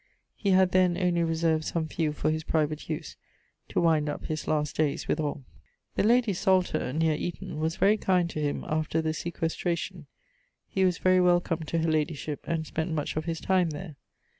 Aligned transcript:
He 0.35 0.49
had 0.49 0.71
then 0.71 0.97
only 0.97 1.21
reserved 1.21 1.63
some 1.63 1.87
few 1.87 2.11
for 2.11 2.31
his 2.31 2.43
private 2.43 2.89
use, 2.89 3.17
to 3.69 3.79
wind 3.79 4.09
up 4.09 4.25
his 4.25 4.47
last 4.47 4.77
dayes 4.77 5.07
withall. 5.07 5.43
The 5.95 6.01
ladie 6.01 6.33
Salter 6.33 6.91
(neer 6.91 7.13
Eaton) 7.13 7.59
was 7.59 7.75
very 7.75 7.97
kind 7.97 8.27
to 8.31 8.41
him 8.41 8.65
after 8.67 8.99
the 8.99 9.13
sequestration; 9.13 10.07
he 10.67 10.83
was 10.85 10.97
very 10.97 11.21
welcome 11.21 11.61
to 11.67 11.77
her 11.77 11.91
ladyship, 11.91 12.43
and 12.47 12.65
spent 12.65 12.91
much 12.91 13.15
of 13.15 13.25
his 13.25 13.39
time 13.39 13.69
there. 13.69 13.95